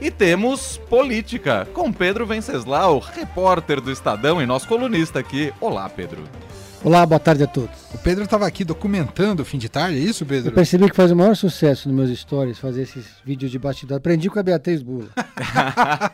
E 0.00 0.10
temos 0.10 0.78
política 0.88 1.66
com 1.74 1.92
Pedro 1.92 2.26
Venceslau, 2.26 2.98
repórter 3.00 3.80
do 3.80 3.90
Estadão 3.90 4.40
e 4.40 4.46
nosso 4.46 4.66
colunista 4.66 5.18
aqui. 5.18 5.52
Olá, 5.60 5.88
Pedro. 5.90 6.24
Olá, 6.82 7.04
boa 7.04 7.20
tarde 7.20 7.42
a 7.44 7.46
todos. 7.46 7.76
O 7.92 7.98
Pedro 7.98 8.24
estava 8.24 8.46
aqui 8.46 8.64
documentando 8.64 9.42
o 9.42 9.44
fim 9.44 9.58
de 9.58 9.68
tarde, 9.68 9.98
é 9.98 10.00
isso, 10.00 10.24
Pedro? 10.24 10.48
Eu 10.48 10.54
percebi 10.54 10.88
que 10.88 10.96
faz 10.96 11.10
o 11.10 11.16
maior 11.16 11.36
sucesso 11.36 11.86
nos 11.90 11.96
meus 12.08 12.18
stories 12.18 12.58
fazer 12.58 12.80
esses 12.82 13.04
vídeos 13.22 13.50
de 13.50 13.58
bastidor. 13.58 13.98
Aprendi 13.98 14.30
com 14.30 14.38
a 14.38 14.42
Beatriz 14.42 14.82
Bula. 14.82 15.10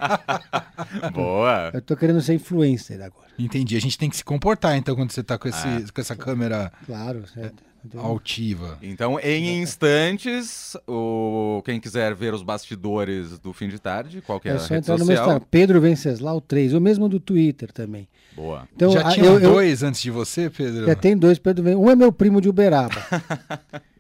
Boa. 1.15 1.71
Eu 1.73 1.81
tô 1.81 1.97
querendo 1.97 2.21
ser 2.21 2.35
influencer 2.35 2.97
agora. 2.97 3.29
Entendi. 3.39 3.77
A 3.77 3.81
gente 3.81 3.97
tem 3.97 4.11
que 4.11 4.17
se 4.17 4.25
comportar, 4.25 4.77
então, 4.77 4.97
quando 4.97 5.13
você 5.13 5.23
tá 5.23 5.39
com, 5.39 5.47
esse, 5.47 5.65
Ah. 5.65 5.81
com 5.95 6.01
essa 6.01 6.17
câmera 6.17 6.73
Claro, 6.85 7.23
certo. 7.33 7.63
Altiva. 7.97 8.79
Então, 8.83 9.19
em 9.21 9.61
instantes, 9.61 10.77
o... 10.87 11.63
quem 11.65 11.81
quiser 11.81 12.15
ver 12.15 12.35
os 12.35 12.43
bastidores 12.43 13.39
do 13.39 13.53
fim 13.53 13.69
de 13.69 13.79
tarde, 13.79 14.23
qual 14.25 14.41
que 14.41 14.49
é, 14.49 14.53
é 14.53 14.55
a 14.55 14.59
só 14.59 14.69
rede 14.75 14.79
entrar 14.81 14.99
no 14.99 15.07
meu 15.07 15.17
social? 15.17 15.27
Instagram, 15.27 15.49
Pedro 15.51 15.81
Venceslau 15.81 16.41
3, 16.41 16.75
o 16.75 16.81
mesmo 16.81 17.09
do 17.09 17.21
Twitter 17.21 17.73
também. 17.73 18.09
Boa. 18.35 18.69
Então, 18.75 18.91
Já 18.91 19.09
a- 19.09 19.11
tinha 19.13 19.27
eu, 19.27 19.41
eu, 19.41 19.53
dois 19.53 19.83
antes 19.83 20.03
de 20.03 20.11
você, 20.11 20.51
Pedro? 20.51 20.87
já 20.87 20.95
tem 20.95 21.17
dois 21.17 21.39
Pedro 21.39 21.65
Um 21.79 21.91
é 21.91 21.97
meu 21.97 22.13
primo 22.13 22.41
de 22.41 22.49
Uberaba. 22.49 22.97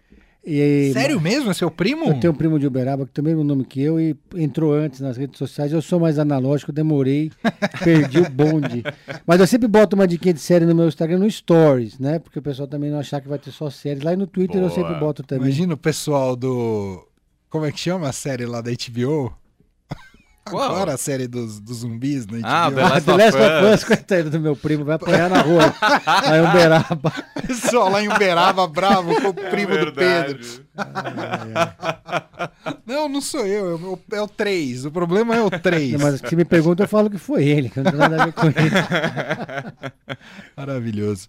E- 0.47 0.93
Sério 0.93 1.21
mesmo? 1.21 1.51
É 1.51 1.55
seu 1.55 1.71
primo? 1.71 2.07
Eu 2.07 2.21
tenho 2.21 2.33
um 2.33 2.37
primo 2.37 2.57
de 2.59 2.67
Uberaba 2.67 3.05
que 3.05 3.13
tem 3.13 3.21
o 3.23 3.27
mesmo 3.27 3.43
nome 3.43 3.65
que 3.65 3.81
eu 3.83 3.99
e 4.01 4.17
entrou 4.37 4.73
antes 4.73 5.01
nas 5.01 5.17
redes 5.17 5.37
sociais. 5.39 5.73
Eu 5.73 5.83
sou 5.83 5.99
mais 5.99 6.19
analógico, 6.21 6.71
demorei, 6.71 7.33
perdi 7.83 8.21
o 8.21 8.31
bonde. 8.31 8.85
Mas 9.27 9.41
eu 9.41 9.47
sempre 9.47 9.67
boto 9.67 9.97
uma 9.97 10.07
diquinha 10.07 10.33
de 10.35 10.41
série 10.41 10.65
no 10.65 10.75
meu 10.75 10.87
Instagram 10.87 11.19
no 11.19 11.29
Stories, 11.31 11.99
né? 11.99 12.21
Porque 12.21 12.39
o 12.39 12.43
pessoal 12.43 12.69
também 12.69 12.91
não 12.91 13.01
achar 13.01 13.21
que 13.21 13.29
vai 13.29 13.39
ter 13.41 13.51
só 13.51 13.69
séries. 13.71 14.05
Lá 14.05 14.13
e 14.13 14.17
no 14.17 14.27
Twitter 14.27 14.57
eu 14.63 14.69
Boa. 14.69 14.75
sempre 14.75 14.95
boto 15.01 15.23
também. 15.25 15.47
Imagina 15.49 15.75
o 15.75 15.77
pessoal 15.79 16.37
do... 16.37 17.05
Como 17.51 17.65
é 17.65 17.73
que 17.73 17.81
chama 17.81 18.09
a 18.09 18.13
série 18.13 18.47
lá 18.47 18.61
da 18.61 18.71
HBO? 18.71 19.33
Qual? 20.49 20.63
Agora 20.71 20.95
a 20.95 20.97
série 20.97 21.27
dos, 21.27 21.59
dos 21.59 21.79
zumbis 21.79 22.25
HBO. 22.25 22.39
Ah, 22.45 22.71
The 22.71 22.81
Ah, 22.81 22.89
Last 22.89 23.05
The 23.07 23.13
of 23.13 23.23
Last 23.23 23.39
of 23.39 23.75
Us. 23.75 23.85
Coitado 23.85 24.31
do 24.31 24.39
meu 24.41 24.55
primo, 24.55 24.85
vai 24.85 24.95
apanhar 24.95 25.29
na 25.29 25.41
rua. 25.43 25.75
Lá 26.07 26.37
em 26.37 26.49
Uberaba. 26.49 27.13
Pessoal 27.47 27.91
lá 27.91 28.03
em 28.03 28.09
Uberaba, 28.09 28.67
bravo 28.69 29.21
com 29.21 29.29
o 29.29 29.35
primo 29.35 29.77
do 29.77 29.93
Verdade. 29.93 30.35
Pedro. 30.35 30.67
Não, 32.87 33.09
não 33.09 33.21
sou 33.21 33.45
eu, 33.45 33.71
é 33.71 33.75
o, 33.75 33.99
é 34.13 34.23
o 34.23 34.29
3. 34.29 34.85
O 34.87 34.91
problema 34.93 35.35
é 35.35 35.43
o 35.43 35.51
3. 35.51 35.93
Não, 35.93 35.99
mas 36.01 36.21
se 36.21 36.37
me 36.37 36.45
pergunta, 36.45 36.85
eu 36.85 36.89
falo 36.89 37.11
que 37.11 37.19
foi 37.19 37.45
ele, 37.45 37.69
que 37.69 37.81
não 37.81 37.91
tem 37.91 37.99
nada 37.99 38.23
a 38.23 38.27
ver 38.27 38.33
com 38.33 38.47
ele. 38.47 38.55
Maravilhoso. 40.57 41.29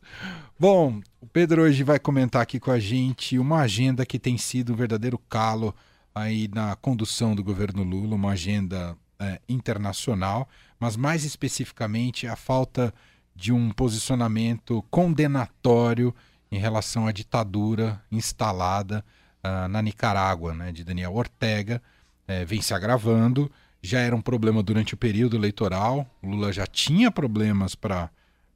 Bom, 0.60 1.00
o 1.20 1.26
Pedro 1.28 1.64
hoje 1.64 1.84
vai 1.84 2.00
comentar 2.00 2.42
aqui 2.42 2.60
com 2.60 2.72
a 2.72 2.80
gente 2.80 3.38
uma 3.40 3.62
agenda 3.62 4.06
que 4.06 4.20
tem 4.20 4.38
sido 4.38 4.74
um 4.74 4.76
verdadeiro 4.76 5.18
calo 5.30 5.74
aí 6.14 6.48
na 6.54 6.76
condução 6.76 7.36
do 7.36 7.44
governo 7.44 7.84
Lula, 7.84 8.16
uma 8.16 8.32
agenda 8.32 8.96
eh, 9.20 9.42
internacional, 9.48 10.48
mas 10.80 10.96
mais 10.96 11.24
especificamente 11.24 12.28
a 12.28 12.36
falta 12.36 12.94
de 13.36 13.52
um 13.52 13.70
posicionamento 13.72 14.84
condenatório 14.90 16.14
em 16.52 16.58
relação 16.58 17.08
à 17.08 17.12
ditadura 17.12 18.02
instalada 18.12 19.04
ah, 19.44 19.68
na 19.68 19.82
Nicarágua, 19.82 20.54
né, 20.54 20.72
de 20.72 20.84
Daniel 20.84 21.14
Ortega, 21.14 21.82
eh, 22.28 22.44
vem 22.44 22.62
se 22.62 22.74
agravando. 22.74 23.52
Já 23.82 24.00
era 24.00 24.16
um 24.16 24.22
problema 24.22 24.64
durante 24.64 24.94
o 24.94 24.98
período 24.98 25.38
eleitoral. 25.38 26.06
Lula 26.22 26.52
já 26.52 26.66
tinha 26.66 27.12
problemas 27.12 27.76
para 27.76 28.10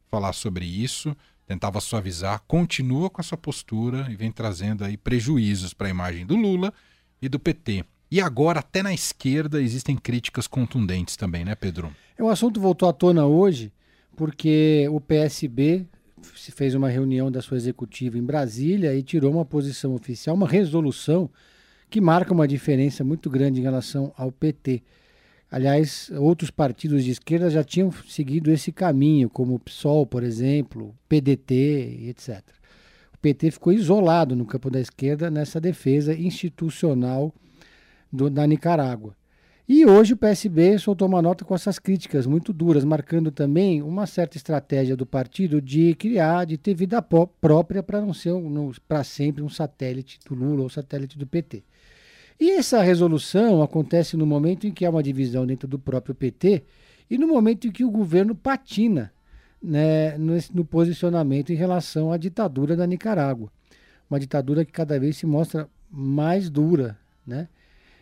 falar 0.09 0.33
sobre 0.33 0.65
isso, 0.65 1.15
tentava 1.45 1.79
suavizar, 1.79 2.41
continua 2.47 3.09
com 3.09 3.21
essa 3.21 3.37
postura 3.37 4.07
e 4.09 4.15
vem 4.15 4.31
trazendo 4.31 4.83
aí 4.83 4.97
prejuízos 4.97 5.73
para 5.73 5.87
a 5.87 5.89
imagem 5.89 6.25
do 6.25 6.35
Lula 6.35 6.73
e 7.21 7.29
do 7.29 7.39
PT. 7.39 7.85
E 8.11 8.19
agora, 8.19 8.59
até 8.59 8.83
na 8.83 8.93
esquerda, 8.93 9.61
existem 9.61 9.95
críticas 9.95 10.45
contundentes 10.45 11.15
também, 11.15 11.45
né, 11.45 11.55
Pedro? 11.55 11.95
O 12.19 12.27
assunto 12.27 12.59
voltou 12.59 12.89
à 12.89 12.91
tona 12.91 13.25
hoje 13.25 13.71
porque 14.17 14.85
o 14.91 14.99
PSB 14.99 15.85
se 16.35 16.51
fez 16.51 16.75
uma 16.75 16.89
reunião 16.89 17.31
da 17.31 17.41
sua 17.41 17.55
executiva 17.55 18.17
em 18.17 18.21
Brasília 18.21 18.93
e 18.93 19.01
tirou 19.01 19.31
uma 19.31 19.45
posição 19.45 19.95
oficial, 19.95 20.35
uma 20.35 20.47
resolução 20.47 21.29
que 21.89 22.01
marca 22.01 22.33
uma 22.33 22.47
diferença 22.47 23.01
muito 23.01 23.29
grande 23.29 23.61
em 23.61 23.63
relação 23.63 24.13
ao 24.17 24.29
PT. 24.29 24.83
Aliás, 25.49 26.11
outros 26.15 26.51
partidos 26.51 27.05
de 27.05 27.11
esquerda 27.11 27.49
já 27.49 27.63
tinham 27.63 27.91
seguido 28.07 28.51
esse 28.51 28.73
caminho, 28.73 29.29
como 29.29 29.55
o 29.55 29.59
PSOL, 29.59 30.05
por 30.05 30.21
exemplo, 30.21 30.93
PDT 31.07 32.07
etc. 32.09 32.41
O 33.13 33.17
PT 33.17 33.51
ficou 33.51 33.71
isolado 33.71 34.35
no 34.35 34.45
campo 34.45 34.69
da 34.69 34.81
esquerda 34.81 35.31
nessa 35.31 35.61
defesa 35.61 36.13
institucional 36.13 37.33
do, 38.11 38.29
da 38.29 38.45
Nicarágua. 38.45 39.15
E 39.67 39.85
hoje 39.85 40.13
o 40.13 40.17
PSB 40.17 40.77
soltou 40.79 41.07
uma 41.07 41.21
nota 41.21 41.45
com 41.45 41.55
essas 41.55 41.79
críticas 41.79 42.25
muito 42.27 42.51
duras, 42.51 42.83
marcando 42.83 43.31
também 43.31 43.81
uma 43.81 44.05
certa 44.05 44.35
estratégia 44.35 44.97
do 44.97 45.05
partido 45.05 45.61
de 45.61 45.95
criar, 45.95 46.45
de 46.45 46.57
ter 46.57 46.73
vida 46.73 47.01
própria 47.01 47.81
para 47.81 48.01
não 48.01 48.13
ser 48.13 48.33
um, 48.33 48.71
para 48.87 49.03
sempre 49.03 49.41
um 49.41 49.47
satélite 49.49 50.19
do 50.27 50.35
Lula 50.35 50.63
ou 50.63 50.69
satélite 50.69 51.17
do 51.17 51.25
PT. 51.25 51.63
E 52.39 52.51
essa 52.51 52.81
resolução 52.81 53.61
acontece 53.61 54.17
no 54.17 54.25
momento 54.25 54.67
em 54.67 54.71
que 54.71 54.83
há 54.83 54.89
uma 54.89 55.03
divisão 55.03 55.45
dentro 55.45 55.67
do 55.67 55.79
próprio 55.79 56.15
PT 56.15 56.63
e 57.09 57.17
no 57.17 57.27
momento 57.27 57.67
em 57.67 57.71
que 57.71 57.85
o 57.85 57.91
governo 57.91 58.35
patina 58.35 59.13
né, 59.61 60.17
nesse- 60.17 60.53
no 60.55 60.65
posicionamento 60.65 61.51
em 61.53 61.55
relação 61.55 62.11
à 62.11 62.17
ditadura 62.17 62.75
da 62.75 62.87
Nicarágua. 62.87 63.49
Uma 64.09 64.19
ditadura 64.19 64.65
que 64.65 64.71
cada 64.71 64.99
vez 64.99 65.17
se 65.17 65.25
mostra 65.25 65.69
mais 65.89 66.49
dura, 66.49 66.97
né? 67.25 67.47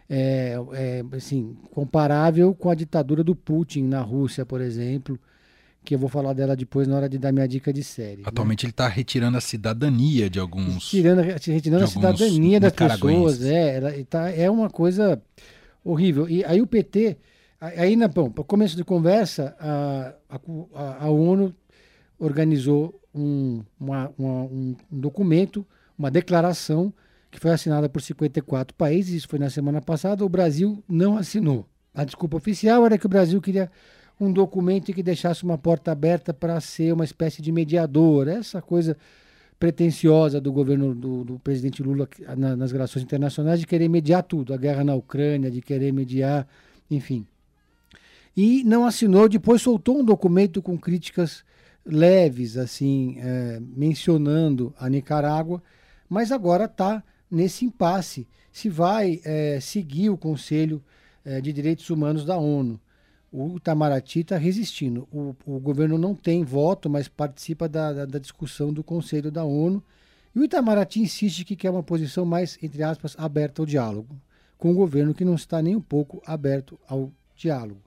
É, 0.10 0.56
é, 0.74 1.04
assim, 1.16 1.56
comparável 1.72 2.54
com 2.56 2.70
a 2.70 2.76
ditadura 2.76 3.24
do 3.24 3.36
Putin 3.36 3.84
na 3.84 4.02
Rússia, 4.02 4.46
por 4.46 4.60
exemplo, 4.62 5.20
que 5.84 5.94
eu 5.96 6.00
vou 6.00 6.10
falar 6.10 6.34
dela 6.34 6.56
depois 6.56 6.88
na 6.88 6.96
hora 6.98 7.08
de 7.10 7.18
dar 7.18 7.32
minha 7.32 7.48
dica 7.48 7.72
de 7.72 7.84
série. 7.84 8.18
né? 8.18 8.24
Atualmente 8.26 8.66
ele 8.66 8.72
está 8.72 8.88
retirando 8.88 9.38
a 9.38 9.42
cidadania 9.42 10.30
de 10.30 10.40
alguns. 10.40 10.90
Tirando, 10.90 11.22
retirando 11.22 11.84
a 11.84 11.88
cidadania 11.88 12.60
das 12.60 12.74
pessoas, 13.18 13.46
é, 13.46 13.76
ela, 13.78 13.94
tá, 14.10 14.30
é 14.32 14.50
uma 14.50 14.70
coisa 14.70 15.22
horrível. 15.84 16.28
E 16.28 16.44
aí 16.44 16.62
o 16.62 16.68
PT, 16.68 17.18
aí 17.62 17.96
na, 17.96 18.08
bom, 18.08 18.30
para 18.30 18.44
começo 18.44 18.76
de 18.76 18.84
conversa, 18.84 19.56
a, 19.60 20.14
a, 20.76 21.06
a 21.06 21.10
ONU 21.10 21.54
organizou 22.18 23.00
um, 23.14 23.64
uma- 23.80 24.12
uma- 24.18 24.44
um 24.44 24.76
documento, 24.92 25.66
uma 25.98 26.12
declaração 26.12 26.94
que 27.32 27.40
foi 27.40 27.52
assinada 27.52 27.88
por 27.88 28.02
54 28.02 28.76
países, 28.76 29.14
isso 29.14 29.28
foi 29.28 29.40
na 29.40 29.50
semana 29.50 29.82
passada, 29.82 30.26
o 30.26 30.30
Brasil 30.30 30.84
não 30.88 31.18
assinou. 31.18 31.66
A 31.94 32.04
desculpa 32.04 32.38
oficial 32.38 32.86
era 32.86 32.98
que 32.98 33.06
o 33.06 33.10
Brasil 33.10 33.40
queria 33.42 33.72
um 34.20 34.32
documento 34.32 34.92
que 34.94 35.02
deixasse 35.04 35.44
uma 35.44 35.58
porta 35.58 35.92
aberta 35.92 36.34
para 36.34 36.60
ser 36.60 36.94
uma 36.94 37.06
espécie 37.06 37.42
de 37.42 37.52
mediador, 37.52 38.28
essa 38.28 38.62
coisa 38.62 38.98
pretensiosa 39.60 40.40
do 40.40 40.52
governo 40.52 40.96
do, 40.96 41.24
do 41.24 41.40
presidente 41.40 41.84
Lula 41.84 42.08
na- 42.38 42.56
nas 42.56 42.72
relações 42.72 43.04
internacionais 43.04 43.60
de 43.60 43.68
querer 43.68 43.90
mediar 43.90 44.24
tudo, 44.24 44.54
a 44.54 44.58
guerra 44.58 44.84
na 44.84 44.96
Ucrânia, 44.96 45.52
de 45.52 45.62
querer 45.62 45.92
mediar, 45.92 46.48
enfim. 46.90 47.26
E 48.36 48.64
não 48.64 48.86
assinou, 48.86 49.28
depois 49.28 49.62
soltou 49.62 50.00
um 50.00 50.04
documento 50.06 50.62
com 50.62 50.78
críticas 50.78 51.44
leves, 51.86 52.56
assim, 52.58 53.18
eh, 53.20 53.60
mencionando 53.76 54.74
a 54.80 54.88
Nicarágua, 54.90 55.62
mas 56.08 56.32
agora 56.32 56.66
está 56.66 57.04
nesse 57.30 57.66
impasse 57.66 58.28
se 58.52 58.70
vai 58.70 59.22
eh, 59.24 59.60
seguir 59.62 60.10
o 60.10 60.18
Conselho 60.18 60.84
eh, 61.24 61.40
de 61.42 61.54
Direitos 61.54 61.90
Humanos 61.90 62.26
da 62.26 62.38
ONU. 62.38 62.80
O 63.32 63.58
Itamaraty 63.58 64.22
está 64.22 64.38
resistindo. 64.38 65.08
O, 65.12 65.36
o 65.46 65.60
governo 65.60 65.98
não 65.98 66.16
tem 66.16 66.44
voto, 66.44 66.90
mas 66.90 67.08
participa 67.08 67.70
da, 67.70 67.94
da, 67.94 68.06
da 68.06 68.20
discussão 68.20 68.74
do 68.74 68.84
Conselho 68.84 69.32
da 69.32 69.44
ONU. 69.44 69.84
E 70.36 70.40
o 70.40 70.44
Itamaraty 70.44 71.02
insiste 71.02 71.46
que 71.46 71.56
quer 71.56 71.70
uma 71.70 71.84
posição 71.84 72.26
mais, 72.26 72.58
entre 72.62 72.82
aspas, 72.82 73.16
aberta 73.18 73.62
ao 73.62 73.66
diálogo, 73.66 74.16
com 74.58 74.72
o 74.72 74.76
governo 74.76 75.14
que 75.14 75.26
não 75.26 75.36
está 75.36 75.62
nem 75.62 75.76
um 75.76 75.82
pouco 75.82 76.22
aberto 76.26 76.80
ao 76.88 77.12
diálogo. 77.36 77.82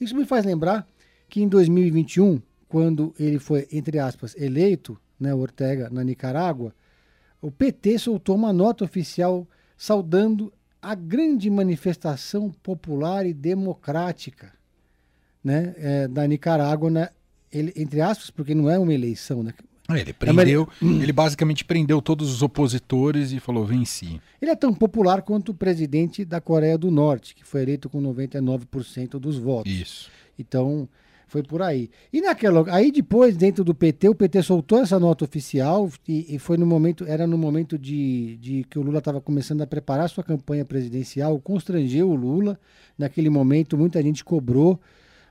Isso 0.00 0.14
me 0.14 0.24
faz 0.24 0.44
lembrar 0.44 0.86
que 1.28 1.42
em 1.42 1.48
2021, 1.48 2.40
quando 2.68 3.14
ele 3.18 3.38
foi, 3.38 3.66
entre 3.72 3.98
aspas, 3.98 4.34
eleito, 4.36 4.98
né, 5.18 5.34
Ortega, 5.34 5.88
na 5.90 6.04
Nicarágua, 6.04 6.74
o 7.44 7.50
PT 7.50 7.98
soltou 7.98 8.36
uma 8.36 8.54
nota 8.54 8.84
oficial 8.84 9.46
saudando 9.76 10.50
a 10.80 10.94
grande 10.94 11.50
manifestação 11.50 12.50
popular 12.62 13.26
e 13.26 13.34
democrática 13.34 14.50
né, 15.42 15.74
é, 15.76 16.08
da 16.08 16.26
Nicarágua, 16.26 16.88
né, 16.88 17.10
ele, 17.52 17.70
entre 17.76 18.00
aspas, 18.00 18.30
porque 18.30 18.54
não 18.54 18.70
é 18.70 18.78
uma 18.78 18.94
eleição. 18.94 19.42
Né? 19.42 19.52
Ah, 19.86 19.98
Ele 19.98 20.14
prendeu, 20.14 20.66
ele 20.80 21.12
basicamente 21.12 21.66
prendeu 21.66 22.00
todos 22.00 22.32
os 22.32 22.40
opositores 22.40 23.30
e 23.32 23.38
falou: 23.38 23.66
venci. 23.66 24.18
Ele 24.40 24.50
é 24.50 24.56
tão 24.56 24.72
popular 24.72 25.20
quanto 25.20 25.50
o 25.50 25.54
presidente 25.54 26.24
da 26.24 26.40
Coreia 26.40 26.78
do 26.78 26.90
Norte, 26.90 27.34
que 27.34 27.44
foi 27.44 27.60
eleito 27.60 27.90
com 27.90 28.00
99% 28.00 29.18
dos 29.18 29.36
votos. 29.36 29.70
Isso. 29.70 30.10
Então, 30.38 30.88
Foi 31.26 31.42
por 31.42 31.62
aí. 31.62 31.90
E 32.12 32.20
naquela. 32.20 32.64
Aí 32.72 32.92
depois, 32.92 33.36
dentro 33.36 33.64
do 33.64 33.74
PT, 33.74 34.08
o 34.08 34.14
PT 34.14 34.42
soltou 34.42 34.78
essa 34.78 34.98
nota 34.98 35.24
oficial 35.24 35.90
e, 36.06 36.34
e 36.34 36.38
foi 36.38 36.56
no 36.56 36.66
momento. 36.66 37.04
Era 37.06 37.26
no 37.26 37.38
momento 37.38 37.78
de, 37.78 38.36
de 38.36 38.64
que 38.64 38.78
o 38.78 38.82
Lula 38.82 38.98
estava 38.98 39.20
começando 39.20 39.62
a 39.62 39.66
preparar 39.66 40.08
sua 40.08 40.22
campanha 40.22 40.64
presidencial, 40.64 41.40
constrangeu 41.40 42.10
o 42.10 42.14
Lula. 42.14 42.58
Naquele 42.96 43.30
momento, 43.30 43.76
muita 43.76 44.02
gente 44.02 44.24
cobrou 44.24 44.78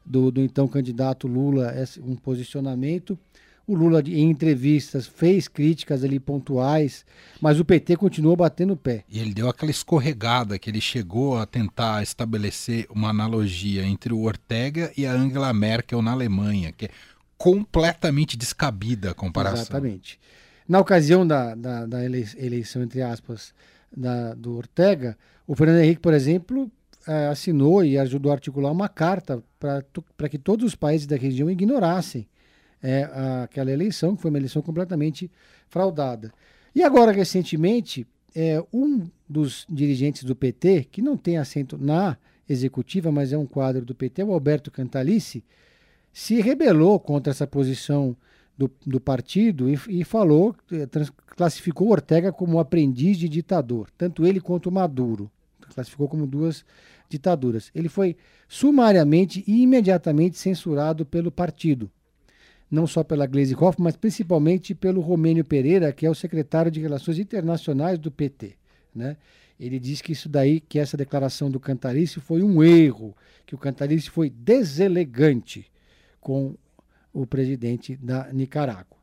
do, 0.05 0.31
do 0.31 0.41
então 0.41 0.67
candidato 0.67 1.27
Lula 1.27 1.73
um 2.03 2.15
posicionamento. 2.15 3.17
O 3.65 3.75
Lula, 3.75 4.01
em 4.05 4.29
entrevistas, 4.29 5.07
fez 5.07 5.47
críticas 5.47 6.03
ali 6.03 6.19
pontuais, 6.19 7.05
mas 7.39 7.61
o 7.61 7.65
PT 7.65 7.95
continuou 7.95 8.35
batendo 8.35 8.73
o 8.73 8.77
pé. 8.77 9.05
E 9.07 9.19
ele 9.19 9.33
deu 9.33 9.47
aquela 9.47 9.71
escorregada 9.71 10.59
que 10.59 10.69
ele 10.69 10.81
chegou 10.81 11.37
a 11.37 11.45
tentar 11.45 12.03
estabelecer 12.03 12.85
uma 12.89 13.09
analogia 13.09 13.85
entre 13.85 14.11
o 14.13 14.23
Ortega 14.23 14.91
e 14.97 15.05
a 15.05 15.13
Angela 15.13 15.53
Merkel 15.53 16.01
na 16.01 16.11
Alemanha, 16.11 16.73
que 16.73 16.85
é 16.85 16.89
completamente 17.37 18.35
descabida 18.35 19.11
a 19.11 19.13
comparação. 19.13 19.63
Exatamente. 19.63 20.19
Na 20.67 20.79
ocasião 20.79 21.25
da, 21.25 21.55
da, 21.55 21.85
da 21.85 22.03
eleição, 22.03 22.83
entre 22.83 23.01
aspas, 23.01 23.53
da, 23.95 24.33
do 24.33 24.57
Ortega, 24.57 25.17
o 25.47 25.55
Fernando 25.55 25.79
Henrique, 25.79 26.01
por 26.01 26.13
exemplo, 26.13 26.69
eh, 27.07 27.27
assinou 27.27 27.83
e 27.83 27.97
ajudou 27.97 28.31
a 28.31 28.35
articular 28.35 28.71
uma 28.71 28.87
carta 28.87 29.43
para 29.59 30.29
que 30.29 30.37
todos 30.37 30.65
os 30.65 30.75
países 30.75 31.05
da 31.07 31.15
região 31.15 31.49
ignorassem 31.49 32.27
é, 32.83 33.09
aquela 33.43 33.71
eleição, 33.71 34.15
que 34.15 34.21
foi 34.21 34.29
uma 34.29 34.37
eleição 34.37 34.61
completamente 34.61 35.31
fraudada. 35.69 36.33
E 36.75 36.83
agora, 36.83 37.13
recentemente, 37.13 38.05
é, 38.35 38.61
um 38.73 39.07
dos 39.27 39.65
dirigentes 39.69 40.25
do 40.25 40.35
PT, 40.35 40.89
que 40.91 41.01
não 41.01 41.15
tem 41.15 41.37
assento 41.37 41.77
na 41.77 42.17
executiva, 42.47 43.09
mas 43.09 43.31
é 43.31 43.37
um 43.37 43.45
quadro 43.45 43.85
do 43.85 43.95
PT, 43.95 44.23
o 44.23 44.33
Alberto 44.33 44.69
Cantalice, 44.69 45.43
se 46.11 46.41
rebelou 46.41 46.99
contra 46.99 47.31
essa 47.31 47.47
posição 47.47 48.15
do, 48.57 48.69
do 48.85 48.99
partido 48.99 49.69
e, 49.69 49.79
e 49.87 50.03
falou, 50.03 50.53
é, 50.71 50.85
trans, 50.85 51.11
classificou 51.27 51.89
Ortega 51.89 52.33
como 52.33 52.59
aprendiz 52.59 53.17
de 53.17 53.29
ditador, 53.29 53.89
tanto 53.97 54.25
ele 54.25 54.41
quanto 54.41 54.71
Maduro. 54.71 55.31
Classificou 55.73 56.07
como 56.07 56.27
duas 56.27 56.65
ditaduras. 57.09 57.71
Ele 57.73 57.89
foi 57.89 58.15
sumariamente 58.47 59.43
e 59.47 59.63
imediatamente 59.63 60.37
censurado 60.37 61.05
pelo 61.05 61.31
partido 61.31 61.89
não 62.73 62.87
só 62.87 63.03
pela 63.03 63.27
Gleisi 63.27 63.53
Hoffmann, 63.53 63.83
mas 63.83 63.95
principalmente 63.95 64.73
pelo 64.73 64.99
Romênio 64.99 65.45
Pereira, 65.45 65.93
que 65.93 66.07
é 66.07 66.09
o 66.09 66.15
secretário 66.15 66.71
de 66.71 66.79
Relações 66.79 67.19
Internacionais 67.19 67.99
do 67.99 68.09
PT. 68.09 68.55
Né? 68.95 69.15
Ele 69.59 69.77
diz 69.77 70.01
que 70.01 70.11
isso 70.11 70.27
daí, 70.27 70.59
que 70.59 70.79
essa 70.79 70.97
declaração 70.97 71.51
do 71.51 71.59
Cantarice 71.59 72.19
foi 72.19 72.41
um 72.41 72.63
erro, 72.63 73.15
que 73.45 73.53
o 73.53 73.59
Cantarice 73.59 74.09
foi 74.09 74.27
deselegante 74.27 75.71
com 76.19 76.55
o 77.13 77.27
presidente 77.27 77.95
da 77.95 78.33
Nicarágua. 78.33 78.97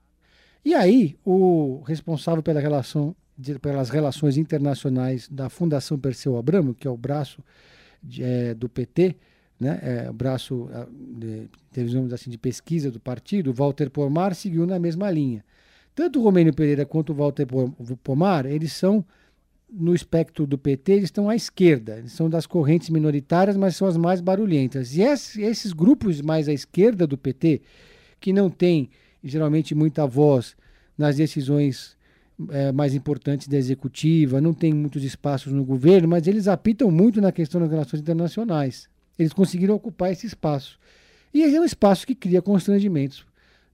E 0.65 0.75
aí, 0.75 1.17
o 1.25 1.81
responsável 1.87 2.43
pela 2.43 2.59
relação, 2.59 3.15
de, 3.39 3.57
pelas 3.61 3.89
relações 3.89 4.37
internacionais 4.37 5.29
da 5.29 5.49
Fundação 5.49 5.97
Perseu 5.97 6.37
Abramo, 6.37 6.75
que 6.75 6.89
é 6.89 6.91
o 6.91 6.97
braço 6.97 7.41
de, 8.03 8.25
é, 8.25 8.53
do 8.53 8.69
PT, 8.69 9.15
né, 9.61 9.79
é, 9.83 10.13
braço 10.13 10.69
de, 10.91 11.49
assim, 12.15 12.31
de 12.31 12.39
pesquisa 12.39 12.91
do 12.91 12.99
partido, 12.99 13.53
Walter 13.53 13.91
Pomar 13.91 14.35
seguiu 14.35 14.67
na 14.67 14.79
mesma 14.79 15.11
linha. 15.11 15.45
Tanto 15.95 16.19
o 16.19 16.23
Romênio 16.23 16.55
Pereira 16.55 16.87
quanto 16.87 17.13
o 17.13 17.15
Walter 17.15 17.47
Pomar, 18.03 18.47
eles 18.47 18.73
são, 18.73 19.05
no 19.71 19.95
espectro 19.95 20.47
do 20.47 20.57
PT, 20.57 20.93
eles 20.93 21.05
estão 21.05 21.29
à 21.29 21.37
esquerda. 21.37 21.99
Eles 21.99 22.13
são 22.13 22.31
das 22.31 22.47
correntes 22.47 22.89
minoritárias, 22.89 23.57
mas 23.57 23.77
são 23.77 23.87
as 23.87 23.99
mais 23.99 24.23
barulhentas. 24.23 24.97
E 24.97 25.03
esses 25.03 25.75
grupos 25.75 26.23
mais 26.23 26.49
à 26.49 26.53
esquerda 26.55 27.07
do 27.07 27.19
PT, 27.19 27.61
que 28.19 28.33
não 28.33 28.49
têm 28.49 28.89
geralmente 29.23 29.75
muita 29.75 30.07
voz 30.07 30.57
nas 30.97 31.17
decisões 31.17 31.99
é, 32.49 32.73
mais 32.73 32.95
importantes 32.95 33.47
da 33.47 33.59
executiva, 33.59 34.41
não 34.41 34.55
tem 34.55 34.73
muitos 34.73 35.05
espaços 35.05 35.53
no 35.53 35.65
governo, 35.65 36.09
mas 36.09 36.27
eles 36.27 36.49
apitam 36.49 36.91
muito 36.91 37.21
na 37.21 37.31
questão 37.31 37.61
das 37.61 37.71
relações 37.71 38.01
internacionais. 38.01 38.89
Eles 39.21 39.33
conseguiram 39.35 39.75
ocupar 39.75 40.11
esse 40.11 40.27
espaço. 40.27 40.79
E 41.33 41.43
é 41.43 41.61
um 41.61 41.65
espaço 41.65 42.07
que 42.07 42.15
cria 42.15 42.41
constrangimentos, 42.41 43.27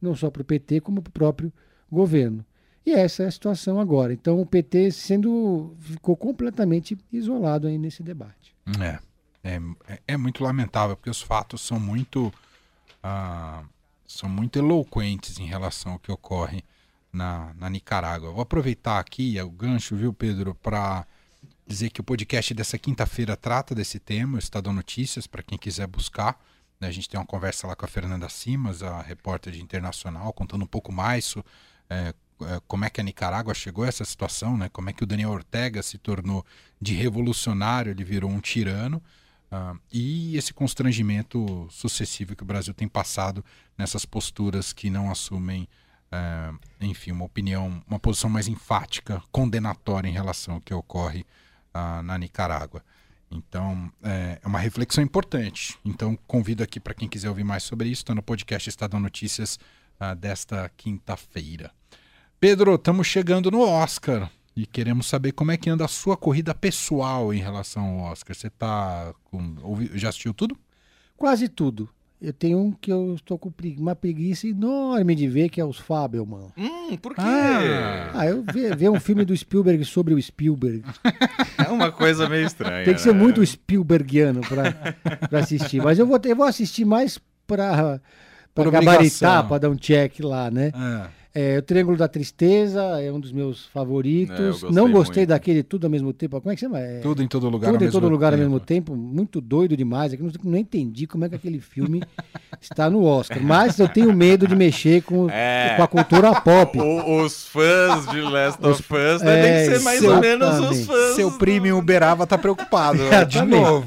não 0.03 0.15
só 0.15 0.29
para 0.29 0.43
o 0.43 0.45
PT, 0.45 0.81
como 0.81 1.01
para 1.01 1.11
o 1.11 1.13
próprio 1.13 1.53
governo. 1.91 2.45
E 2.85 2.93
essa 2.93 3.23
é 3.23 3.27
a 3.27 3.31
situação 3.31 3.79
agora. 3.79 4.13
Então 4.13 4.41
o 4.41 4.47
PT 4.47 4.91
sendo 4.91 5.75
ficou 5.79 6.17
completamente 6.17 6.99
isolado 7.13 7.69
aí 7.69 7.79
nesse 7.79 8.03
debate. 8.03 8.55
É, 8.81 8.99
é, 9.45 9.61
é 10.09 10.17
muito 10.17 10.43
lamentável, 10.43 10.97
porque 10.97 11.11
os 11.11 11.23
fatos 11.23 11.61
são 11.61 11.79
muito, 11.79 12.33
ah, 13.03 13.63
são 14.07 14.29
muito 14.29 14.59
eloquentes 14.59 15.39
em 15.39 15.47
relação 15.47 15.93
ao 15.93 15.99
que 16.01 16.11
ocorre 16.11 16.65
na, 17.13 17.55
na 17.55 17.71
Nicarágua. 17.71 18.33
Vou 18.33 18.43
aproveitar 18.43 18.99
aqui 18.99 19.41
o 19.41 19.51
gancho, 19.51 19.95
viu, 19.97 20.13
Pedro, 20.13 20.57
para 20.57 21.07
dizer 21.67 21.91
que 21.91 22.01
o 22.01 22.05
podcast 22.05 22.55
dessa 22.55 22.79
quinta-feira 22.79 23.37
trata 23.37 23.75
desse 23.75 23.99
tema, 23.99 24.37
o 24.37 24.39
Estadão 24.39 24.73
Notícias, 24.73 25.27
para 25.27 25.43
quem 25.43 25.59
quiser 25.59 25.87
buscar. 25.87 26.41
Né, 26.81 26.89
a 26.89 26.93
gente 26.93 27.09
tem 27.09 27.19
uma 27.19 27.27
conversa 27.27 27.67
lá 27.67 27.75
com 27.75 27.85
a 27.85 27.89
Fernanda 27.89 28.29
Simas, 28.29 28.83
a 28.83 29.03
repórter 29.03 29.53
de 29.53 29.63
internacional, 29.63 30.33
contando 30.33 30.63
um 30.63 30.69
pouco 30.69 30.93
mais 30.93 31.35
é, 31.91 32.15
é, 32.43 32.61
como 32.69 32.85
é 32.85 32.91
que 32.91 33.01
a 33.01 33.05
Nicarágua 33.05 33.53
chegou 33.53 33.85
a 33.85 33.89
essa 33.89 34.05
situação, 34.05 34.57
né, 34.57 34.69
como 34.69 34.91
é 34.91 34.93
que 34.93 35.03
o 35.03 35.07
Daniel 35.07 35.31
Ortega 35.31 35.83
se 35.83 35.99
tornou 35.99 36.45
de 36.81 36.95
revolucionário, 36.95 37.91
ele 37.91 38.05
virou 38.05 38.31
um 38.31 38.41
tirano. 38.41 39.03
Uh, 39.51 39.79
e 39.93 40.37
esse 40.37 40.53
constrangimento 40.53 41.69
sucessivo 41.71 42.35
que 42.35 42.43
o 42.43 42.47
Brasil 42.47 42.75
tem 42.75 42.89
passado 42.89 43.45
nessas 43.79 44.05
posturas 44.05 44.73
que 44.73 44.91
não 44.91 45.09
assumem, 45.09 45.69
uh, 46.13 46.59
enfim, 46.81 47.13
uma 47.13 47.25
opinião, 47.25 47.81
uma 47.89 47.99
posição 47.99 48.29
mais 48.29 48.49
enfática, 48.49 49.23
condenatória 49.31 50.09
em 50.09 50.13
relação 50.13 50.55
ao 50.55 50.61
que 50.61 50.75
ocorre 50.75 51.25
na 52.03 52.19
Nicarágua. 52.19 52.83
Então, 53.31 53.91
é, 54.03 54.39
é 54.43 54.47
uma 54.47 54.59
reflexão 54.59 55.03
importante. 55.03 55.77
Então, 55.85 56.19
convido 56.27 56.63
aqui 56.63 56.79
para 56.79 56.95
quem 56.95 57.09
quiser 57.09 57.29
ouvir 57.29 57.45
mais 57.45 57.63
sobre 57.63 57.89
isso, 57.89 58.03
está 58.03 58.15
no 58.15 58.23
podcast 58.23 58.69
Estadão 58.69 59.01
Notícias 59.01 59.59
uh, 60.01 60.15
desta 60.15 60.71
quinta-feira. 60.77 61.71
Pedro, 62.39 62.75
estamos 62.75 63.07
chegando 63.07 63.51
no 63.51 63.61
Oscar 63.61 64.31
e 64.55 64.67
queremos 64.67 65.07
saber 65.07 65.33
como 65.33 65.51
é 65.51 65.57
que 65.57 65.69
anda 65.69 65.85
a 65.85 65.89
sua 65.89 66.17
corrida 66.17 66.55
pessoal 66.55 67.33
em 67.33 67.41
relação 67.41 68.01
ao 68.01 68.13
Oscar. 68.13 68.37
Você 68.37 68.51
tá 68.51 69.15
com. 69.25 69.57
Já 69.95 70.11
assistiu 70.11 70.33
tudo? 70.33 70.57
Quase 71.17 71.49
tudo. 71.49 71.89
Eu 72.21 72.33
tenho 72.33 72.59
um 72.59 72.73
que 72.73 72.91
eu 72.91 73.15
estou 73.15 73.39
com 73.39 73.53
uma 73.77 73.95
preguiça 73.95 74.49
enorme 74.49 75.15
de 75.15 75.29
ver, 75.29 75.51
que 75.51 75.61
é 75.61 75.65
os 75.65 75.79
Fabelman. 75.79 76.49
Hum, 76.57 76.97
por 76.97 77.15
quê? 77.15 77.21
Ah, 77.21 78.11
ah 78.15 78.27
eu 78.27 78.43
ver, 78.43 78.75
ver 78.75 78.89
um 78.89 78.99
filme 78.99 79.23
do 79.23 79.37
Spielberg 79.37 79.85
sobre 79.85 80.15
o 80.15 80.23
Spielberg. 80.23 80.83
É 81.59 81.71
uma 81.71 81.91
coisa 81.91 82.29
meio 82.29 82.47
estranha. 82.47 82.85
Tem 82.85 82.95
que 82.95 83.01
ser 83.01 83.13
né? 83.13 83.19
muito 83.19 83.45
Spielbergiano 83.45 84.41
para 84.43 85.41
assistir. 85.41 85.83
Mas 85.83 85.99
eu 85.99 86.07
vou, 86.07 86.21
eu 86.23 86.37
vou 86.37 86.47
assistir 86.47 86.85
mais 86.85 87.19
para 87.45 88.01
gabaritar, 88.55 89.49
para 89.49 89.59
dar 89.59 89.71
um 89.71 89.75
check 89.75 90.21
lá, 90.21 90.51
né? 90.51 90.71
É. 90.75 91.09
É, 91.39 91.59
o 91.59 91.63
Triângulo 91.63 91.99
da 91.99 92.09
Tristeza 92.09 92.81
é 92.99 93.13
um 93.13 93.21
dos 93.21 93.31
meus 93.31 93.67
favoritos. 93.67 94.41
É, 94.41 94.49
gostei 94.49 94.71
não 94.71 94.91
gostei 94.91 95.21
muito. 95.21 95.29
daquele 95.29 95.63
Tudo 95.63 95.85
ao 95.85 95.91
mesmo 95.91 96.11
tempo. 96.11 96.41
Como 96.41 96.51
é 96.51 96.55
que 96.55 96.63
chama? 96.63 96.81
É, 96.81 97.01
tudo 97.01 97.23
em 97.23 97.29
todo 97.29 97.51
lugar 97.51 97.73
Tudo 97.73 97.85
em 97.85 97.91
todo 97.91 98.09
lugar 98.09 98.31
tempo. 98.31 98.43
ao 98.43 98.49
mesmo 98.49 98.59
tempo. 98.59 98.97
Muito 98.97 99.39
doido 99.39 99.77
demais. 99.77 100.15
É 100.15 100.17
que 100.17 100.23
não, 100.23 100.33
não 100.43 100.57
entendi 100.57 101.07
como 101.07 101.27
é 101.27 101.29
que 101.29 101.35
aquele 101.35 101.61
filme 101.61 102.03
está 102.59 102.89
no 102.89 103.05
Oscar. 103.05 103.39
Mas 103.43 103.79
eu 103.79 103.87
tenho 103.87 104.15
medo 104.15 104.49
de 104.49 104.57
mexer 104.57 105.03
com, 105.03 105.29
é. 105.29 105.75
com 105.77 105.83
a 105.83 105.87
cultura 105.87 106.41
pop. 106.41 106.79
O, 106.79 107.21
os 107.21 107.45
fãs 107.45 108.07
de 108.11 108.23
Last 108.23 108.67
of 108.67 108.83
Us 108.83 109.21
devem 109.21 109.51
é, 109.51 109.65
ser 109.67 109.81
mais 109.83 110.03
ou 110.03 110.19
menos 110.19 110.49
também. 110.49 110.71
os 110.71 110.87
fãs. 110.87 111.17
Seu 111.17 111.33
primo 111.33 111.67
em 111.67 111.73
Uberaba 111.73 112.27
tá 112.27 112.39
preocupado. 112.39 113.03
É, 113.13 113.27
de 113.27 113.43
novo. 113.43 113.87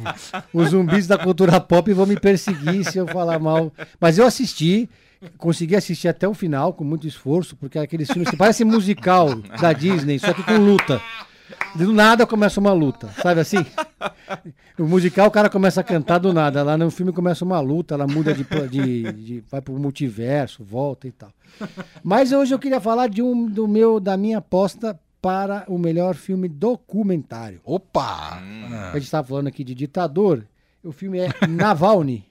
Os 0.53 0.69
zumbis 0.69 1.07
da 1.07 1.17
cultura 1.17 1.59
pop 1.59 1.91
vão 1.93 2.05
me 2.05 2.19
perseguir 2.19 2.85
se 2.85 2.99
eu 2.99 3.07
falar 3.07 3.39
mal. 3.39 3.73
Mas 3.99 4.19
eu 4.19 4.27
assisti. 4.27 4.87
Consegui 5.37 5.75
assistir 5.75 6.07
até 6.07 6.27
o 6.27 6.33
final 6.33 6.73
com 6.73 6.83
muito 6.83 7.07
esforço, 7.07 7.55
porque 7.55 7.77
é 7.77 7.81
aqueles 7.81 8.09
filmes 8.09 8.29
que 8.29 8.37
parece 8.37 8.63
musical 8.63 9.35
da 9.59 9.73
Disney, 9.73 10.19
só 10.19 10.33
que 10.33 10.43
com 10.43 10.57
luta. 10.57 11.01
Do 11.75 11.91
nada 11.91 12.25
começa 12.25 12.59
uma 12.59 12.73
luta, 12.73 13.09
sabe 13.21 13.41
assim? 13.41 13.65
No 14.77 14.87
musical 14.87 15.27
o 15.27 15.31
cara 15.31 15.49
começa 15.49 15.81
a 15.81 15.83
cantar 15.83 16.19
do 16.19 16.31
nada, 16.31 16.63
lá 16.63 16.77
no 16.77 16.89
filme 16.91 17.11
começa 17.11 17.43
uma 17.43 17.59
luta, 17.59 17.95
ela 17.95 18.07
muda 18.07 18.33
de, 18.33 18.45
de, 18.69 19.11
de 19.13 19.43
vai 19.49 19.61
pro 19.61 19.73
multiverso, 19.73 20.63
volta 20.63 21.07
e 21.07 21.11
tal. 21.11 21.31
Mas 22.03 22.31
hoje 22.31 22.53
eu 22.53 22.59
queria 22.59 22.79
falar 22.79 23.07
de 23.07 23.21
um 23.21 23.47
do 23.47 23.67
meu 23.67 23.99
da 23.99 24.15
minha 24.15 24.37
aposta 24.37 24.97
para 25.21 25.65
o 25.67 25.77
melhor 25.77 26.15
filme 26.15 26.47
documentário. 26.47 27.59
Opa! 27.65 28.39
A 28.91 28.93
gente 28.93 29.03
estava 29.03 29.27
falando 29.27 29.47
aqui 29.47 29.63
de 29.63 29.75
ditador. 29.75 30.45
O 30.83 30.91
filme 30.91 31.19
é 31.19 31.29
Navalny. 31.47 32.25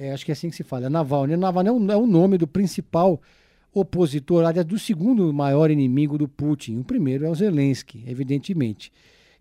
É. 0.00 0.12
Acho 0.12 0.24
que 0.24 0.30
é 0.30 0.34
assim 0.34 0.48
que 0.48 0.56
se 0.56 0.64
fala, 0.64 0.86
é 0.86 0.88
Navalny. 0.88 1.36
Navalny 1.36 1.68
é 1.68 1.72
o, 1.72 1.92
é 1.92 1.96
o 1.96 2.06
nome 2.06 2.38
do 2.38 2.46
principal 2.46 3.20
opositor, 3.72 4.46
aliás, 4.46 4.66
do 4.66 4.78
segundo 4.78 5.30
maior 5.30 5.70
inimigo 5.70 6.16
do 6.16 6.26
Putin. 6.26 6.78
O 6.78 6.84
primeiro 6.84 7.26
é 7.26 7.28
o 7.28 7.34
Zelensky, 7.34 8.02
evidentemente. 8.06 8.90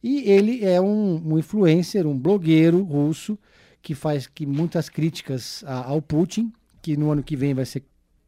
E 0.04 0.30
ele 0.30 0.64
é 0.66 0.80
um, 0.82 1.34
um 1.34 1.40
influencer, 1.40 2.06
um 2.06 2.18
blogueiro 2.18 2.84
russo, 2.84 3.40
que 3.82 3.96
faz 3.96 4.28
que 4.28 4.46
muitas 4.46 4.90
críticas 4.90 5.64
a, 5.66 5.86
ao 5.86 6.02
Putin, 6.02 6.52
que 6.82 6.98
no 6.98 7.10
ano 7.10 7.24
que 7.24 7.38
vem 7.38 7.54
vai 7.54 7.66
ser, 7.66 7.82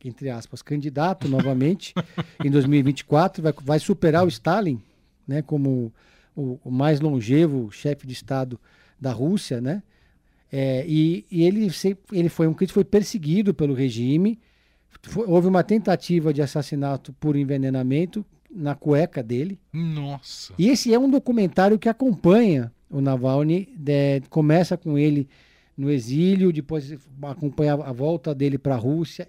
entre 0.04 0.30
aspas, 0.30 0.62
candidato 0.62 1.28
novamente, 1.30 1.94
em 2.44 2.50
2024, 2.50 3.44
vai, 3.44 3.54
vai 3.62 3.80
superar 3.80 4.24
o 4.24 4.30
Stalin, 4.30 4.82
né, 5.28 5.42
como 5.42 5.92
o, 6.34 6.58
o 6.64 6.72
mais 6.72 7.02
longevo 7.02 7.70
chefe 7.72 8.08
de 8.08 8.14
Estado 8.14 8.58
da 9.00 9.12
Rússia, 9.12 9.60
né? 9.60 9.84
É, 10.52 10.86
e, 10.86 11.26
e 11.32 11.44
ele, 11.44 11.68
ele 12.12 12.30
foi 12.30 12.48
um 12.48 12.54
crítico, 12.54 12.76
foi 12.76 12.84
perseguido 12.84 13.54
pelo 13.54 13.74
regime. 13.74 14.40
Foi, 15.04 15.26
houve 15.26 15.48
uma 15.48 15.64
tentativa 15.64 16.34
de 16.34 16.42
assassinato 16.42 17.14
por 17.14 17.36
envenenamento 17.36 18.26
na 18.54 18.76
cueca 18.76 19.24
dele. 19.24 19.60
Nossa. 19.72 20.54
E 20.58 20.68
esse 20.68 20.94
é 20.94 21.00
um 21.00 21.10
documentário 21.10 21.80
que 21.80 21.88
acompanha 21.88 22.72
o 22.90 23.00
Navalny, 23.00 23.70
de, 23.78 24.22
começa 24.30 24.76
com 24.76 24.98
ele 24.98 25.30
no 25.78 25.90
exílio, 25.90 26.52
depois 26.52 26.94
acompanha 27.24 27.74
a 27.74 27.94
volta 27.94 28.36
dele 28.36 28.58
para 28.58 28.76
a 28.76 28.78
Rússia. 28.78 29.28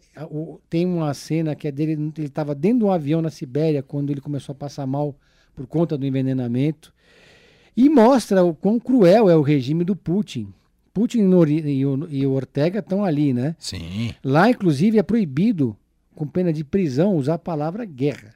Tem 0.69 0.85
uma 0.85 1.15
cena 1.15 1.55
que 1.55 1.69
é 1.69 1.73
dele, 1.73 1.93
ele 1.93 2.27
estava 2.27 2.55
dentro 2.55 2.81
de 2.81 2.85
um 2.85 2.91
avião 2.91 3.23
na 3.23 3.31
Sibéria 3.31 3.83
quando 3.83 4.11
ele 4.11 4.21
começou 4.21 4.53
a 4.53 4.57
passar 4.57 4.87
mal 4.87 5.17
por 5.55 5.67
conta 5.67 5.97
do 5.97 6.05
envenenamento. 6.05 6.93
E 7.77 7.89
mostra 7.89 8.45
o 8.45 8.55
quão 8.55 8.79
cruel 8.79 9.31
é 9.31 9.37
o 9.37 9.41
regime 9.41 9.85
do 9.85 9.95
Putin. 9.95 10.53
Putin 10.93 11.31
e 11.47 12.27
o, 12.27 12.33
Ortega 12.33 12.81
estão 12.81 13.05
ali, 13.05 13.33
né? 13.33 13.57
Sim. 13.59 14.15
Lá, 14.23 14.51
inclusive, 14.51 14.99
é 14.99 15.03
proibido, 15.03 15.77
com 16.15 16.27
pena 16.27 16.53
de 16.53 16.63
prisão, 16.63 17.17
usar 17.17 17.35
a 17.35 17.39
palavra 17.39 17.85
guerra. 17.85 18.35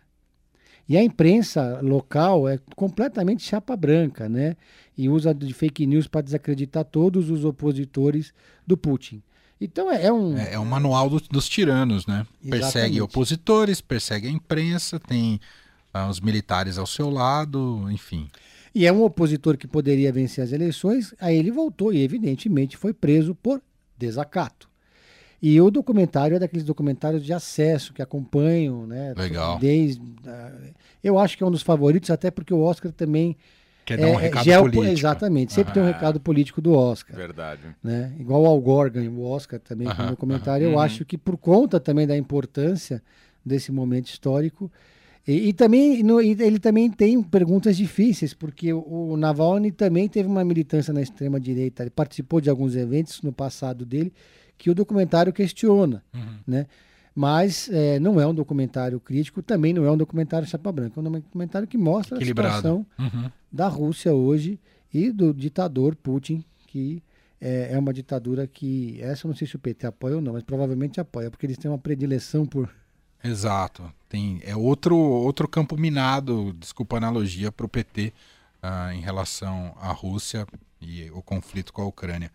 E 0.88 0.96
a 0.96 1.02
imprensa 1.02 1.80
local 1.82 2.48
é 2.48 2.58
completamente 2.74 3.42
chapa 3.42 3.76
branca, 3.76 4.28
né? 4.28 4.56
E 4.96 5.08
usa 5.08 5.34
de 5.34 5.52
fake 5.52 5.84
news 5.86 6.06
para 6.06 6.22
desacreditar 6.22 6.84
todos 6.84 7.28
os 7.28 7.44
opositores 7.44 8.32
do 8.66 8.76
Putin. 8.76 9.22
Então 9.60 9.90
é, 9.90 10.06
é 10.06 10.12
um. 10.12 10.38
É, 10.38 10.54
é 10.54 10.58
um 10.58 10.64
manual 10.64 11.10
do, 11.10 11.20
dos 11.20 11.48
tiranos, 11.48 12.06
né? 12.06 12.26
Exatamente. 12.42 12.50
Persegue 12.50 13.00
opositores, 13.00 13.80
persegue 13.80 14.28
a 14.28 14.30
imprensa, 14.30 15.00
tem 15.00 15.40
ah, 15.92 16.08
os 16.08 16.20
militares 16.20 16.78
ao 16.78 16.86
seu 16.86 17.10
lado, 17.10 17.90
enfim. 17.90 18.28
E 18.76 18.84
é 18.84 18.92
um 18.92 19.02
opositor 19.02 19.56
que 19.56 19.66
poderia 19.66 20.12
vencer 20.12 20.44
as 20.44 20.52
eleições, 20.52 21.14
aí 21.18 21.34
ele 21.34 21.50
voltou 21.50 21.94
e, 21.94 22.02
evidentemente, 22.02 22.76
foi 22.76 22.92
preso 22.92 23.34
por 23.34 23.62
desacato. 23.96 24.68
E 25.40 25.58
o 25.58 25.70
documentário 25.70 26.36
é 26.36 26.38
daqueles 26.38 26.62
documentários 26.62 27.24
de 27.24 27.32
acesso 27.32 27.94
que 27.94 28.02
acompanham, 28.02 28.86
né? 28.86 29.14
Legal. 29.16 29.58
Desde, 29.58 30.02
eu 31.02 31.18
acho 31.18 31.38
que 31.38 31.42
é 31.42 31.46
um 31.46 31.50
dos 31.50 31.62
favoritos, 31.62 32.10
até 32.10 32.30
porque 32.30 32.52
o 32.52 32.60
Oscar 32.60 32.92
também. 32.92 33.34
Quer 33.86 33.96
dar 33.96 34.08
um 34.08 34.20
é, 34.20 34.24
recado 34.24 34.44
geo, 34.44 34.60
político. 34.64 34.84
Exatamente, 34.92 35.52
sempre 35.54 35.70
ah, 35.70 35.74
tem 35.74 35.82
um 35.82 35.86
recado 35.86 36.20
político 36.20 36.60
do 36.60 36.74
Oscar. 36.74 37.16
Verdade. 37.16 37.62
Né? 37.82 38.12
Igual 38.20 38.42
o 38.42 38.46
Al 38.46 38.60
Gore 38.60 38.90
ganhou 38.90 39.14
o 39.14 39.24
Oscar 39.24 39.58
também 39.58 39.88
com 39.88 40.02
o 40.02 40.06
documentário. 40.08 40.66
Eu 40.66 40.72
uhum. 40.72 40.80
acho 40.80 41.02
que 41.02 41.16
por 41.16 41.38
conta 41.38 41.80
também 41.80 42.06
da 42.06 42.14
importância 42.14 43.02
desse 43.42 43.72
momento 43.72 44.08
histórico, 44.08 44.70
e, 45.26 45.48
e 45.48 45.52
também 45.52 46.02
no, 46.02 46.20
ele 46.20 46.58
também 46.58 46.90
tem 46.90 47.20
perguntas 47.22 47.76
difíceis, 47.76 48.32
porque 48.32 48.72
o, 48.72 49.10
o 49.10 49.16
Navalny 49.16 49.72
também 49.72 50.08
teve 50.08 50.28
uma 50.28 50.44
militância 50.44 50.92
na 50.92 51.02
extrema 51.02 51.40
direita, 51.40 51.82
ele 51.82 51.90
participou 51.90 52.40
de 52.40 52.48
alguns 52.48 52.76
eventos 52.76 53.22
no 53.22 53.32
passado 53.32 53.84
dele 53.84 54.12
que 54.56 54.70
o 54.70 54.74
documentário 54.74 55.32
questiona, 55.32 56.02
uhum. 56.14 56.38
né? 56.46 56.66
Mas 57.14 57.70
é, 57.72 57.98
não 57.98 58.20
é 58.20 58.26
um 58.26 58.34
documentário 58.34 59.00
crítico, 59.00 59.42
também 59.42 59.72
não 59.72 59.84
é 59.86 59.90
um 59.90 59.96
documentário 59.96 60.46
chapa 60.46 60.70
branca, 60.70 61.00
é 61.00 61.02
um 61.02 61.12
documentário 61.12 61.66
que 61.66 61.78
mostra 61.78 62.18
a 62.18 62.24
situação 62.24 62.86
uhum. 62.98 63.30
da 63.50 63.68
Rússia 63.68 64.12
hoje 64.12 64.60
e 64.92 65.10
do 65.10 65.32
ditador 65.32 65.96
Putin, 65.96 66.44
que 66.66 67.02
é, 67.40 67.72
é, 67.72 67.78
uma 67.78 67.92
ditadura 67.92 68.46
que, 68.46 69.00
essa 69.00 69.26
eu 69.26 69.30
não 69.30 69.36
sei 69.36 69.46
se 69.46 69.56
o 69.56 69.58
PT 69.58 69.86
apoia 69.86 70.16
ou 70.16 70.20
não, 70.20 70.34
mas 70.34 70.42
provavelmente 70.42 71.00
apoia, 71.00 71.30
porque 71.30 71.46
eles 71.46 71.56
têm 71.56 71.70
uma 71.70 71.78
predileção 71.78 72.44
por... 72.44 72.70
Exato, 73.24 73.90
tem, 74.08 74.40
é 74.44 74.56
outro, 74.56 74.96
outro 74.96 75.48
campo 75.48 75.76
minado, 75.76 76.52
desculpa 76.58 76.96
a 76.96 76.98
analogia, 76.98 77.50
para 77.50 77.66
o 77.66 77.68
PT 77.68 78.08
uh, 78.08 78.12
ah, 78.62 78.94
em 78.94 79.00
relação 79.00 79.74
à 79.80 79.90
Rússia 79.92 80.46
e 80.80 81.10
o 81.10 81.22
conflito 81.22 81.72
com 81.72 81.82
a 81.82 81.86
Ucrânia. 81.86 82.30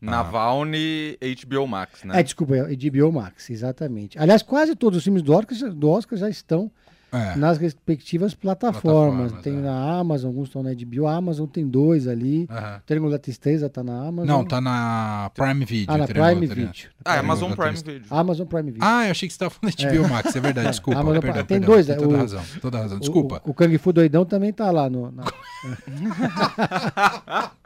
Navalny, 0.00 1.18
HBO 1.42 1.66
Max, 1.66 2.04
né? 2.04 2.20
É, 2.20 2.22
desculpa, 2.22 2.54
HBO 2.54 3.12
Max, 3.12 3.50
exatamente. 3.50 4.18
Aliás, 4.18 4.42
quase 4.42 4.76
todos 4.76 4.98
os 4.98 5.04
filmes 5.04 5.22
do 5.22 5.32
Oscar, 5.32 5.70
do 5.70 5.88
Oscar 5.88 6.18
já 6.18 6.28
estão 6.28 6.70
é. 7.16 7.36
nas 7.36 7.58
respectivas 7.58 8.34
plataformas. 8.34 9.32
plataformas 9.32 9.42
tem 9.42 9.56
é. 9.56 9.60
na 9.60 9.98
Amazon, 9.98 10.28
alguns 10.28 10.48
estão 10.48 10.62
na 10.62 10.72
HBO. 10.72 11.06
A 11.06 11.16
Amazon 11.16 11.46
tem 11.46 11.66
dois 11.66 12.06
ali. 12.06 12.48
Uhum. 12.50 12.80
Triângulo 12.84 13.12
da 13.12 13.18
Tristeza 13.18 13.68
tá 13.68 13.82
na 13.82 14.06
Amazon. 14.06 14.26
Não, 14.26 14.44
tá 14.44 14.60
na 14.60 15.30
Prime 15.34 15.64
Video. 15.64 15.94
Ah, 15.94 15.98
na 15.98 16.06
Prime 16.06 16.46
Video. 16.46 16.90
Ah, 17.04 17.16
é 17.16 17.18
Amazon 17.18 17.52
Prime 17.52 17.72
Video. 17.72 18.02
Amazon 18.10 18.46
Prime 18.46 18.70
Video. 18.70 18.84
Ah, 18.84 19.06
eu 19.06 19.10
achei 19.10 19.28
que 19.28 19.32
você 19.32 19.36
estava 19.36 19.50
falando 19.50 19.76
de 19.76 19.86
HBO 19.86 20.04
é. 20.04 20.08
Max, 20.08 20.36
é 20.36 20.40
verdade, 20.40 20.70
desculpa. 20.76 21.00
Amazon, 21.00 21.20
perdão, 21.20 21.44
tem 21.44 21.60
perdão, 21.60 21.74
dois, 21.74 21.86
tem 21.86 21.94
é, 21.94 21.98
toda 21.98 22.14
o, 22.14 22.18
razão, 22.18 22.42
toda 22.60 22.78
razão, 22.78 22.98
desculpa. 22.98 23.42
O, 23.44 23.48
o, 23.48 23.50
o 23.50 23.54
Kung 23.54 23.78
Fu 23.78 23.92
Doidão 23.92 24.24
também 24.24 24.52
tá 24.52 24.70
lá 24.70 24.90
no... 24.90 25.10
Na... 25.10 25.24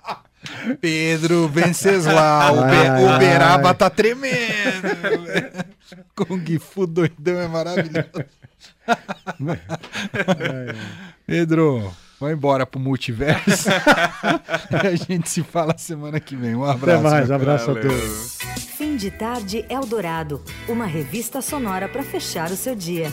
Pedro 0.80 1.48
Venceslau, 1.48 2.56
o 3.04 3.18
Beraba 3.18 3.74
tá 3.74 3.90
tremendo. 3.90 4.38
Kung 6.14 6.58
Fu 6.58 6.86
doidão 6.86 7.40
é 7.40 7.48
maravilhoso. 7.48 8.24
Pedro, 11.26 11.92
vai 12.18 12.32
embora 12.32 12.66
pro 12.66 12.80
multiverso. 12.80 13.68
a 13.70 14.94
gente 14.94 15.28
se 15.28 15.42
fala 15.42 15.76
semana 15.76 16.18
que 16.18 16.34
vem. 16.36 16.54
Um 16.54 16.64
abraço. 16.64 17.06
Até 17.06 17.10
mais, 17.16 17.30
abraço 17.30 17.66
Valeu. 17.66 17.82
a 17.82 17.94
todos. 17.94 18.38
Fim 18.76 18.96
de 18.96 19.10
tarde 19.10 19.64
Eldorado, 19.68 20.42
uma 20.68 20.86
revista 20.86 21.42
sonora 21.42 21.88
para 21.88 22.02
fechar 22.02 22.50
o 22.50 22.56
seu 22.56 22.74
dia. 22.74 23.12